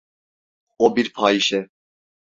[0.79, 1.69] O bir fahişe.